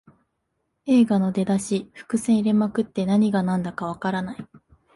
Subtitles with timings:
[0.87, 4.47] 映画の出だし、伏線入れまくって何がなんだかわからない